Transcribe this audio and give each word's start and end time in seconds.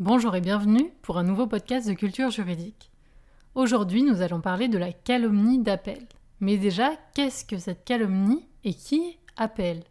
Bonjour 0.00 0.34
et 0.34 0.40
bienvenue 0.40 0.90
pour 1.02 1.18
un 1.18 1.22
nouveau 1.22 1.46
podcast 1.46 1.86
de 1.86 1.92
culture 1.92 2.30
juridique. 2.30 2.90
Aujourd'hui, 3.54 4.02
nous 4.02 4.22
allons 4.22 4.40
parler 4.40 4.66
de 4.66 4.78
la 4.78 4.94
calomnie 4.94 5.58
d'appel. 5.58 6.06
Mais 6.40 6.56
déjà, 6.56 6.92
qu'est-ce 7.12 7.44
que 7.44 7.58
cette 7.58 7.84
calomnie 7.84 8.48
et 8.64 8.72
qui 8.72 9.18
appelle? 9.36 9.82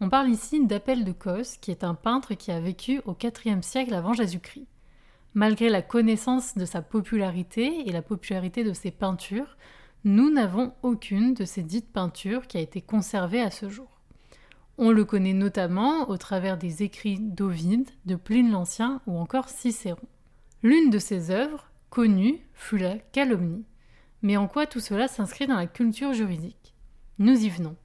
On 0.00 0.08
parle 0.08 0.28
ici 0.28 0.66
d'Appel 0.66 1.04
de 1.04 1.12
Cos, 1.12 1.56
qui 1.60 1.70
est 1.70 1.84
un 1.84 1.94
peintre 1.94 2.34
qui 2.34 2.50
a 2.50 2.58
vécu 2.58 3.00
au 3.04 3.16
IVe 3.22 3.62
siècle 3.62 3.94
avant 3.94 4.12
Jésus-Christ. 4.12 4.66
Malgré 5.34 5.68
la 5.68 5.82
connaissance 5.82 6.56
de 6.56 6.64
sa 6.64 6.82
popularité 6.82 7.88
et 7.88 7.92
la 7.92 8.02
popularité 8.02 8.64
de 8.64 8.72
ses 8.72 8.90
peintures, 8.90 9.56
nous 10.02 10.32
n'avons 10.32 10.72
aucune 10.82 11.32
de 11.32 11.44
ces 11.44 11.62
dites 11.62 11.92
peintures 11.92 12.48
qui 12.48 12.56
a 12.56 12.60
été 12.60 12.80
conservée 12.80 13.40
à 13.40 13.52
ce 13.52 13.68
jour. 13.68 13.93
On 14.76 14.90
le 14.90 15.04
connaît 15.04 15.34
notamment 15.34 16.08
au 16.10 16.16
travers 16.16 16.56
des 16.56 16.82
écrits 16.82 17.18
d'Ovide, 17.20 17.88
de 18.06 18.16
Pline 18.16 18.50
l'Ancien 18.50 19.00
ou 19.06 19.18
encore 19.18 19.48
Cicéron. 19.48 20.08
L'une 20.64 20.90
de 20.90 20.98
ses 20.98 21.30
œuvres, 21.30 21.70
connue, 21.90 22.40
fut 22.54 22.78
la 22.78 22.98
calomnie. 22.98 23.64
Mais 24.22 24.36
en 24.36 24.48
quoi 24.48 24.66
tout 24.66 24.80
cela 24.80 25.06
s'inscrit 25.06 25.46
dans 25.46 25.56
la 25.56 25.66
culture 25.66 26.12
juridique? 26.12 26.74
Nous 27.18 27.44
y 27.44 27.50
venons. 27.50 27.76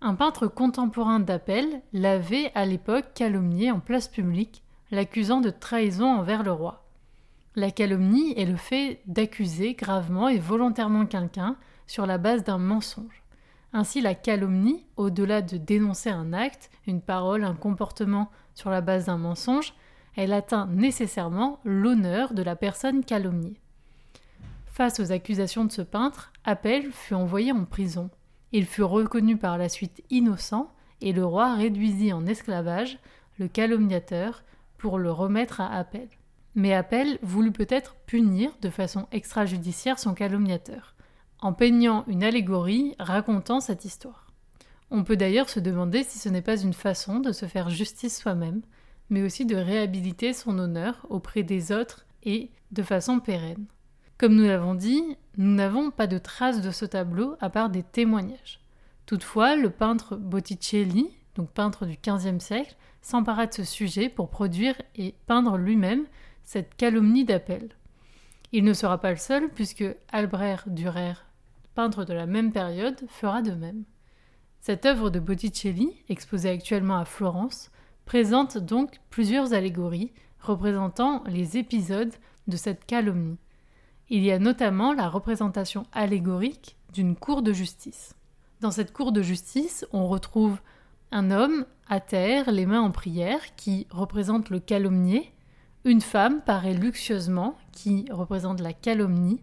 Un 0.00 0.14
peintre 0.14 0.46
contemporain 0.46 1.18
d'Appel 1.18 1.82
l'avait 1.92 2.52
à 2.54 2.64
l'époque 2.64 3.14
calomnié 3.14 3.72
en 3.72 3.80
place 3.80 4.06
publique, 4.06 4.62
l'accusant 4.92 5.40
de 5.40 5.50
trahison 5.50 6.06
envers 6.06 6.44
le 6.44 6.52
roi. 6.52 6.86
La 7.56 7.72
calomnie 7.72 8.38
est 8.38 8.44
le 8.44 8.56
fait 8.56 9.00
d'accuser 9.06 9.74
gravement 9.74 10.28
et 10.28 10.38
volontairement 10.38 11.06
quelqu'un 11.06 11.56
sur 11.86 12.06
la 12.06 12.18
base 12.18 12.44
d'un 12.44 12.58
mensonge. 12.58 13.24
Ainsi, 13.76 14.00
la 14.00 14.14
calomnie, 14.14 14.86
au-delà 14.96 15.42
de 15.42 15.58
dénoncer 15.58 16.08
un 16.08 16.32
acte, 16.32 16.70
une 16.86 17.02
parole, 17.02 17.44
un 17.44 17.54
comportement 17.54 18.30
sur 18.54 18.70
la 18.70 18.80
base 18.80 19.04
d'un 19.04 19.18
mensonge, 19.18 19.74
elle 20.16 20.32
atteint 20.32 20.66
nécessairement 20.68 21.60
l'honneur 21.62 22.32
de 22.32 22.42
la 22.42 22.56
personne 22.56 23.04
calomniée. 23.04 23.60
Face 24.64 24.98
aux 24.98 25.12
accusations 25.12 25.66
de 25.66 25.72
ce 25.72 25.82
peintre, 25.82 26.32
Appel 26.42 26.90
fut 26.90 27.12
envoyé 27.12 27.52
en 27.52 27.66
prison. 27.66 28.08
Il 28.50 28.64
fut 28.64 28.82
reconnu 28.82 29.36
par 29.36 29.58
la 29.58 29.68
suite 29.68 30.02
innocent 30.08 30.72
et 31.02 31.12
le 31.12 31.26
roi 31.26 31.54
réduisit 31.54 32.14
en 32.14 32.24
esclavage 32.24 32.98
le 33.38 33.46
calomniateur 33.46 34.42
pour 34.78 34.98
le 34.98 35.12
remettre 35.12 35.60
à 35.60 35.70
Appel. 35.70 36.08
Mais 36.54 36.72
Appel 36.72 37.18
voulut 37.20 37.52
peut-être 37.52 37.94
punir 38.06 38.52
de 38.62 38.70
façon 38.70 39.06
extrajudiciaire 39.12 39.98
son 39.98 40.14
calomniateur 40.14 40.95
en 41.40 41.52
peignant 41.52 42.04
une 42.06 42.24
allégorie 42.24 42.94
racontant 42.98 43.60
cette 43.60 43.84
histoire. 43.84 44.26
On 44.90 45.04
peut 45.04 45.16
d'ailleurs 45.16 45.48
se 45.48 45.60
demander 45.60 46.04
si 46.04 46.18
ce 46.18 46.28
n'est 46.28 46.42
pas 46.42 46.60
une 46.60 46.72
façon 46.72 47.18
de 47.18 47.32
se 47.32 47.46
faire 47.46 47.70
justice 47.70 48.18
soi-même, 48.20 48.62
mais 49.10 49.22
aussi 49.22 49.44
de 49.44 49.56
réhabiliter 49.56 50.32
son 50.32 50.58
honneur 50.58 51.06
auprès 51.10 51.42
des 51.42 51.72
autres 51.72 52.06
et 52.22 52.50
de 52.72 52.82
façon 52.82 53.20
pérenne. 53.20 53.66
Comme 54.18 54.34
nous 54.34 54.46
l'avons 54.46 54.74
dit, 54.74 55.02
nous 55.36 55.54
n'avons 55.54 55.90
pas 55.90 56.06
de 56.06 56.18
traces 56.18 56.62
de 56.62 56.70
ce 56.70 56.84
tableau 56.84 57.36
à 57.40 57.50
part 57.50 57.68
des 57.68 57.82
témoignages. 57.82 58.60
Toutefois, 59.04 59.56
le 59.56 59.70
peintre 59.70 60.16
Botticelli, 60.16 61.10
donc 61.34 61.50
peintre 61.50 61.84
du 61.84 61.98
XVe 62.02 62.40
siècle, 62.40 62.76
s'empara 63.02 63.46
de 63.46 63.54
ce 63.54 63.64
sujet 63.64 64.08
pour 64.08 64.30
produire 64.30 64.74
et 64.96 65.14
peindre 65.26 65.58
lui-même 65.58 66.06
cette 66.44 66.74
calomnie 66.76 67.24
d'appel. 67.24 67.68
Il 68.52 68.64
ne 68.64 68.72
sera 68.72 68.98
pas 69.00 69.10
le 69.10 69.16
seul 69.16 69.48
puisque 69.50 69.84
Albert 70.12 70.64
Dürer 70.66 71.14
peintre 71.76 72.04
de 72.04 72.14
la 72.14 72.26
même 72.26 72.52
période, 72.52 72.98
fera 73.06 73.42
de 73.42 73.52
même. 73.52 73.84
Cette 74.60 74.86
œuvre 74.86 75.10
de 75.10 75.20
Botticelli, 75.20 75.92
exposée 76.08 76.48
actuellement 76.48 76.96
à 76.96 77.04
Florence, 77.04 77.70
présente 78.06 78.56
donc 78.58 78.98
plusieurs 79.10 79.52
allégories 79.52 80.12
représentant 80.40 81.22
les 81.26 81.58
épisodes 81.58 82.14
de 82.48 82.56
cette 82.56 82.86
calomnie. 82.86 83.36
Il 84.08 84.24
y 84.24 84.32
a 84.32 84.38
notamment 84.38 84.94
la 84.94 85.08
représentation 85.08 85.84
allégorique 85.92 86.76
d'une 86.92 87.14
cour 87.14 87.42
de 87.42 87.52
justice. 87.52 88.14
Dans 88.60 88.70
cette 88.70 88.92
cour 88.92 89.12
de 89.12 89.20
justice, 89.20 89.86
on 89.92 90.06
retrouve 90.06 90.58
un 91.12 91.30
homme 91.30 91.66
à 91.88 92.00
terre, 92.00 92.50
les 92.50 92.64
mains 92.64 92.80
en 92.80 92.90
prière, 92.90 93.54
qui 93.56 93.86
représente 93.90 94.48
le 94.48 94.60
calomnier, 94.60 95.30
une 95.86 96.00
femme 96.00 96.40
paraît 96.40 96.74
luxueusement, 96.74 97.56
qui 97.70 98.06
représente 98.10 98.60
la 98.60 98.72
calomnie, 98.72 99.40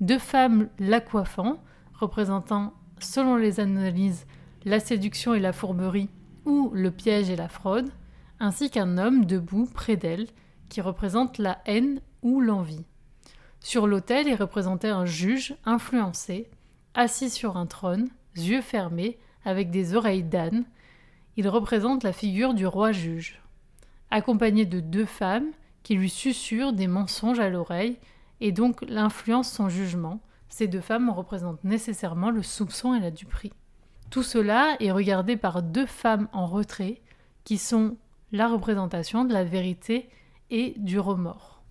deux 0.00 0.18
femmes 0.18 0.68
la 0.80 1.00
coiffant, 1.00 1.62
représentant, 1.94 2.74
selon 2.98 3.36
les 3.36 3.60
analyses, 3.60 4.26
la 4.64 4.80
séduction 4.80 5.32
et 5.32 5.38
la 5.38 5.52
fourberie, 5.52 6.10
ou 6.44 6.72
le 6.74 6.90
piège 6.90 7.30
et 7.30 7.36
la 7.36 7.48
fraude, 7.48 7.88
ainsi 8.40 8.68
qu'un 8.68 8.98
homme 8.98 9.26
debout 9.26 9.70
près 9.72 9.96
d'elle, 9.96 10.26
qui 10.68 10.80
représente 10.80 11.38
la 11.38 11.58
haine 11.66 12.00
ou 12.20 12.40
l'envie. 12.40 12.84
Sur 13.60 13.86
l'autel 13.86 14.26
est 14.26 14.34
représenté 14.34 14.88
un 14.88 15.06
juge 15.06 15.54
influencé, 15.64 16.50
assis 16.94 17.30
sur 17.30 17.56
un 17.56 17.66
trône, 17.66 18.08
yeux 18.34 18.60
fermés, 18.60 19.20
avec 19.44 19.70
des 19.70 19.94
oreilles 19.94 20.24
d'âne. 20.24 20.64
Il 21.36 21.48
représente 21.48 22.02
la 22.02 22.12
figure 22.12 22.54
du 22.54 22.66
roi 22.66 22.90
juge. 22.90 23.40
Accompagné 24.10 24.66
de 24.66 24.80
deux 24.80 25.04
femmes 25.04 25.52
qui 25.86 25.94
lui 25.94 26.10
susurrent 26.10 26.72
des 26.72 26.88
mensonges 26.88 27.38
à 27.38 27.48
l'oreille 27.48 27.96
et 28.40 28.50
donc 28.50 28.82
l'influence 28.88 29.52
son 29.52 29.68
jugement, 29.68 30.18
ces 30.48 30.66
deux 30.66 30.80
femmes 30.80 31.10
représentent 31.10 31.62
nécessairement 31.62 32.30
le 32.30 32.42
soupçon 32.42 32.92
et 32.92 32.98
la 32.98 33.12
duperie. 33.12 33.52
Tout 34.10 34.24
cela 34.24 34.74
est 34.80 34.90
regardé 34.90 35.36
par 35.36 35.62
deux 35.62 35.86
femmes 35.86 36.26
en 36.32 36.46
retrait 36.46 37.00
qui 37.44 37.56
sont 37.56 37.96
la 38.32 38.48
représentation 38.48 39.24
de 39.24 39.32
la 39.32 39.44
vérité 39.44 40.10
et 40.50 40.74
du 40.76 40.98
remords. 40.98 41.62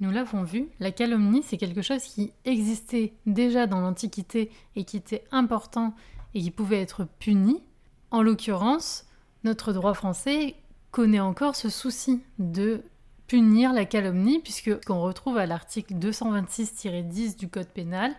Nous 0.00 0.10
l'avons 0.10 0.42
vu, 0.42 0.68
la 0.78 0.90
calomnie, 0.90 1.42
c'est 1.42 1.56
quelque 1.56 1.80
chose 1.80 2.02
qui 2.02 2.30
existait 2.44 3.14
déjà 3.24 3.66
dans 3.66 3.80
l'Antiquité 3.80 4.50
et 4.76 4.84
qui 4.84 4.98
était 4.98 5.24
important 5.30 5.94
et 6.34 6.42
qui 6.42 6.50
pouvait 6.50 6.82
être 6.82 7.06
puni. 7.20 7.62
En 8.10 8.20
l'occurrence, 8.20 9.06
notre 9.44 9.72
droit 9.72 9.94
français 9.94 10.56
connaît 10.90 11.20
encore 11.20 11.56
ce 11.56 11.70
souci 11.70 12.22
de 12.38 12.82
punir 13.26 13.72
la 13.72 13.84
calomnie, 13.84 14.40
puisque 14.40 14.84
qu'on 14.84 15.00
retrouve 15.00 15.38
à 15.38 15.46
l'article 15.46 15.94
226-10 15.94 17.36
du 17.36 17.48
Code 17.48 17.68
pénal 17.68 18.14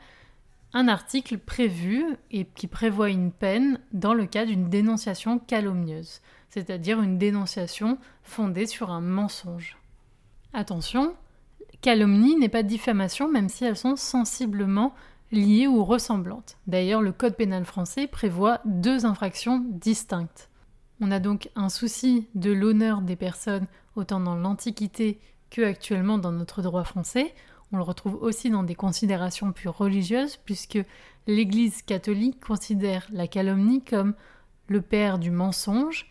un 0.73 0.89
article 0.89 1.37
prévu 1.37 2.03
et 2.31 2.43
qui 2.43 2.67
prévoit 2.67 3.09
une 3.09 3.31
peine 3.31 3.79
dans 3.93 4.13
le 4.13 4.25
cas 4.25 4.45
d'une 4.45 4.69
dénonciation 4.69 5.39
calomnieuse, 5.39 6.19
c'est-à-dire 6.49 7.01
une 7.01 7.17
dénonciation 7.17 7.97
fondée 8.23 8.65
sur 8.65 8.91
un 8.91 8.99
mensonge. 8.99 9.77
Attention, 10.51 11.15
calomnie 11.79 12.35
n'est 12.35 12.49
pas 12.49 12.61
diffamation 12.61 13.29
même 13.29 13.47
si 13.47 13.63
elles 13.63 13.77
sont 13.77 13.95
sensiblement 13.95 14.93
liées 15.31 15.67
ou 15.67 15.85
ressemblantes. 15.85 16.57
D'ailleurs, 16.67 17.01
le 17.01 17.13
Code 17.13 17.35
pénal 17.35 17.63
français 17.63 18.07
prévoit 18.07 18.59
deux 18.65 19.05
infractions 19.05 19.63
distinctes. 19.69 20.49
On 21.01 21.11
a 21.11 21.19
donc 21.19 21.49
un 21.55 21.69
souci 21.69 22.27
de 22.35 22.51
l'honneur 22.51 23.01
des 23.01 23.15
personnes 23.15 23.67
autant 23.95 24.19
dans 24.19 24.35
l'Antiquité 24.35 25.19
que 25.49 25.61
actuellement 25.61 26.17
dans 26.17 26.31
notre 26.31 26.61
droit 26.61 26.83
français. 26.83 27.33
On 27.71 27.77
le 27.77 27.83
retrouve 27.83 28.15
aussi 28.21 28.49
dans 28.49 28.63
des 28.63 28.75
considérations 28.75 29.51
plus 29.51 29.69
religieuses, 29.69 30.37
puisque 30.37 30.79
l'Église 31.27 31.81
catholique 31.81 32.43
considère 32.43 33.07
la 33.11 33.27
calomnie 33.27 33.83
comme 33.83 34.13
le 34.67 34.81
père 34.81 35.19
du 35.19 35.31
mensonge, 35.31 36.09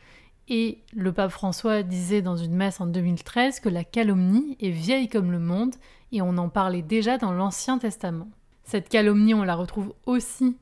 et 0.49 0.83
le 0.95 1.12
pape 1.12 1.31
François 1.31 1.83
disait 1.83 2.21
dans 2.21 2.37
une 2.37 2.55
messe 2.55 2.81
en 2.81 2.87
2013 2.87 3.61
que 3.61 3.71
la 3.71 3.84
calomnie 3.84 4.56
est 4.61 4.71
vieille 4.71 5.09
comme 5.09 5.33
le 5.33 5.39
monde, 5.39 5.75
et 6.12 6.21
on 6.21 6.37
en 6.37 6.49
parlait 6.49 6.83
déjà 6.83 7.16
dans 7.16 7.33
l'Ancien 7.33 7.78
Testament. 7.78 8.28
Cette 8.65 8.89
calomnie, 8.89 9.34
on 9.34 9.45
la 9.45 9.56
retrouve 9.56 9.95
aussi 10.06 10.56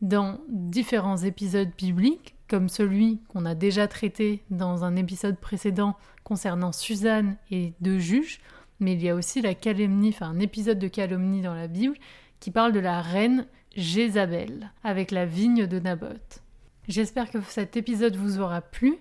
dans 0.00 0.40
différents 0.48 1.18
épisodes 1.18 1.70
bibliques, 1.76 2.34
comme 2.48 2.68
celui 2.68 3.20
qu'on 3.28 3.44
a 3.44 3.54
déjà 3.54 3.86
traité 3.88 4.42
dans 4.50 4.84
un 4.84 4.96
épisode 4.96 5.38
précédent 5.38 5.96
concernant 6.24 6.72
Suzanne 6.72 7.36
et 7.50 7.74
deux 7.80 7.98
juges, 7.98 8.40
mais 8.80 8.94
il 8.94 9.02
y 9.02 9.08
a 9.08 9.14
aussi 9.14 9.42
la 9.42 9.54
calomnie, 9.54 10.10
enfin 10.10 10.30
un 10.30 10.38
épisode 10.38 10.78
de 10.78 10.88
calomnie 10.88 11.42
dans 11.42 11.54
la 11.54 11.68
Bible 11.68 11.96
qui 12.40 12.50
parle 12.50 12.72
de 12.72 12.80
la 12.80 13.00
reine 13.00 13.46
Jézabel 13.76 14.72
avec 14.84 15.10
la 15.10 15.26
vigne 15.26 15.66
de 15.66 15.78
Naboth. 15.78 16.42
J'espère 16.88 17.30
que 17.30 17.40
cet 17.42 17.76
épisode 17.76 18.16
vous 18.16 18.40
aura 18.40 18.60
plu. 18.60 18.96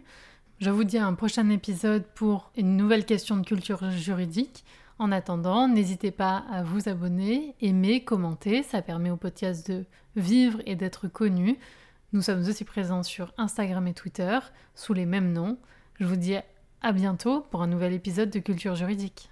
Je 0.60 0.70
vous 0.70 0.84
dis 0.84 0.98
à 0.98 1.06
un 1.06 1.14
prochain 1.14 1.50
épisode 1.50 2.04
pour 2.16 2.52
une 2.58 2.76
nouvelle 2.76 3.06
question 3.06 3.38
de 3.38 3.46
culture 3.46 3.90
juridique. 3.92 4.66
En 5.00 5.12
attendant, 5.12 5.68
n'hésitez 5.68 6.12
pas 6.12 6.44
à 6.52 6.64
vous 6.64 6.90
abonner, 6.90 7.56
aimer, 7.62 8.04
commenter, 8.04 8.64
ça 8.64 8.82
permet 8.82 9.12
au 9.12 9.16
podcast 9.16 9.70
de 9.70 9.86
vivre 10.16 10.60
et 10.66 10.76
d'être 10.76 11.08
connu. 11.08 11.60
Nous 12.14 12.22
sommes 12.22 12.48
aussi 12.48 12.64
présents 12.64 13.04
sur 13.04 13.34
Instagram 13.38 13.86
et 13.86 13.94
Twitter 13.94 14.40
sous 14.76 14.94
les 14.94 15.06
mêmes 15.06 15.34
noms. 15.34 15.58
Je 16.00 16.06
vous 16.06 16.16
dis 16.16 16.36
à 16.82 16.94
bientôt 16.94 17.42
pour 17.52 17.62
un 17.62 17.68
nouvel 17.68 17.92
épisode 17.92 18.30
de 18.30 18.40
Culture 18.40 18.76
Juridique. 18.76 19.30